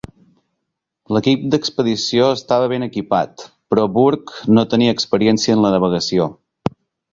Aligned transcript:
L'equip 1.17 1.43
d'expedició 1.55 2.29
estava 2.37 2.71
ben 2.73 2.87
equipat, 2.87 3.45
però 3.75 3.85
Burke 3.99 4.51
no 4.59 4.67
tenia 4.75 4.99
experiència 4.99 5.59
en 5.59 5.65
la 5.67 5.75
navegació. 5.79 6.31